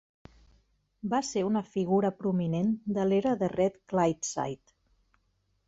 Va 1.11 1.19
ser 1.27 1.43
una 1.49 1.61
figura 1.75 2.11
prominent 2.23 2.73
de 2.97 3.07
l'era 3.11 3.37
de 3.45 3.53
Red 3.55 3.79
Clydeside. 3.93 4.77